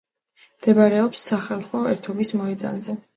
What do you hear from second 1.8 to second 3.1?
ერთობის მოედანზე.